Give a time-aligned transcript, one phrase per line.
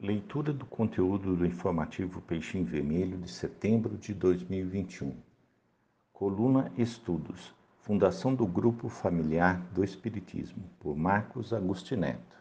[0.00, 5.12] Leitura do conteúdo do informativo Peixinho Vermelho de setembro de 2021.
[6.12, 7.52] Coluna Estudos.
[7.80, 12.36] Fundação do Grupo Familiar do Espiritismo, por Marcos Agustineto.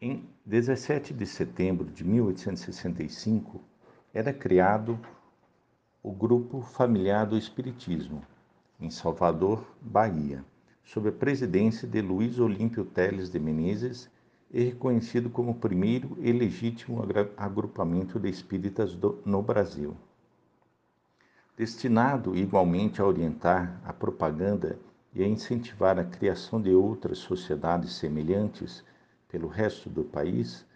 [0.00, 3.60] Em 17 de setembro de 1865,
[4.12, 4.98] era criado
[6.02, 8.20] o Grupo Familiar do Espiritismo,
[8.80, 10.44] em Salvador, Bahia,
[10.82, 14.10] sob a presidência de Luiz Olímpio Teles de Menezes
[14.52, 17.02] e reconhecido como o primeiro e legítimo
[17.36, 19.96] agrupamento de espíritas do, no Brasil.
[21.56, 24.78] Destinado igualmente a orientar a propaganda
[25.14, 28.84] e a incentivar a criação de outras sociedades semelhantes
[29.28, 30.66] pelo resto do país,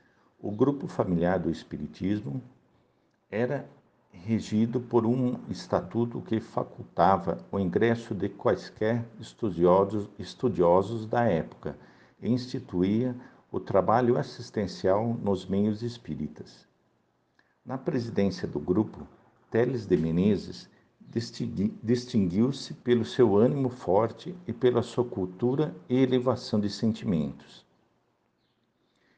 [0.41, 2.42] o grupo familiar do Espiritismo
[3.30, 3.69] era
[4.11, 11.77] regido por um estatuto que facultava o ingresso de quaisquer estudiosos, estudiosos da época
[12.20, 13.14] e instituía
[13.56, 16.69] o trabalho assistencial nos meios espíritas.
[17.64, 19.08] Na presidência do grupo,
[19.50, 20.69] Teles de Menezes
[21.83, 27.64] distinguiu-se pelo seu ânimo forte e pela sua cultura e elevação de sentimentos.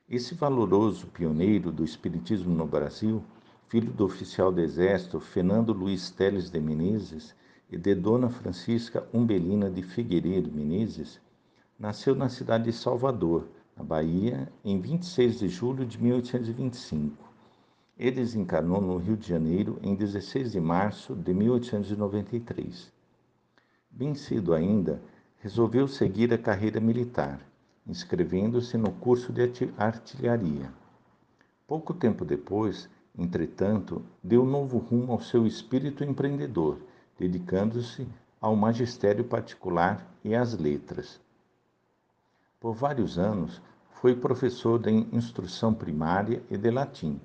[0.09, 3.25] Esse valoroso pioneiro do espiritismo no Brasil,
[3.67, 7.35] filho do oficial do Exército Fernando Luiz Teles de Menezes
[7.69, 11.21] e de Dona Francisca Umbelina de Figueiredo Menezes,
[11.77, 17.33] nasceu na cidade de Salvador, na Bahia, em 26 de julho de 1825.
[17.97, 22.93] Ele desencarnou no Rio de Janeiro em 16 de março de 1893.
[23.89, 25.01] Bem cedo ainda,
[25.39, 27.41] resolveu seguir a carreira militar,
[27.87, 29.43] inscrevendo-se no curso de
[29.77, 30.73] artilharia.
[31.65, 36.79] Pouco tempo depois, entretanto, deu novo rumo ao seu espírito empreendedor,
[37.17, 38.09] dedicando-se
[38.41, 41.21] ao magistério particular e às letras.
[42.61, 47.21] Por vários anos, foi professor de instrução primária e de latim,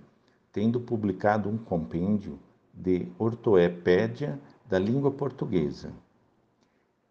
[0.52, 2.38] tendo publicado um compêndio
[2.72, 5.91] de ortoepédia da língua portuguesa.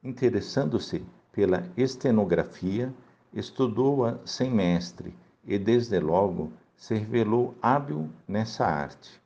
[0.05, 2.95] Interessando-se pela estenografia,
[3.35, 9.21] estudou-a sem mestre e, desde logo, se revelou hábil nessa arte,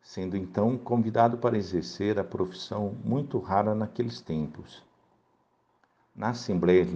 [0.00, 4.84] sendo então convidado para exercer a profissão muito rara naqueles tempos
[6.14, 6.86] na Assembleia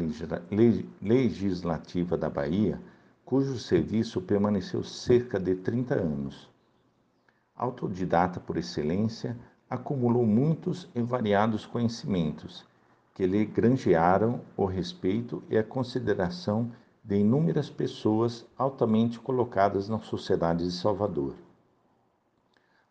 [1.00, 2.81] Legislativa da Bahia,
[3.25, 6.49] cujo serviço permaneceu cerca de 30 anos.
[7.56, 9.37] Autodidata por excelência,
[9.69, 12.65] acumulou muitos e variados conhecimentos
[13.15, 16.71] que lhe granjearam o respeito e a consideração
[17.03, 21.34] de inúmeras pessoas altamente colocadas na sociedade de Salvador.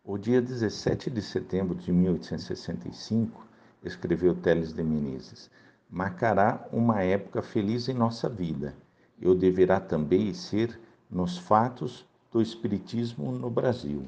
[0.04, 3.46] O dia 17 de setembro de 1865,
[3.84, 5.48] escreveu Teles de Menezes,
[5.90, 8.74] marcará uma época feliz em nossa vida
[9.18, 10.78] e o deverá também ser
[11.10, 14.06] nos fatos do Espiritismo no Brasil.